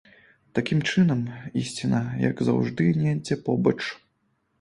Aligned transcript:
Такім 0.59 0.79
чынам, 0.91 1.19
ісціна, 1.63 1.99
як 2.21 2.41
заўжды, 2.47 2.87
недзе 3.03 3.39
побач. 3.51 3.77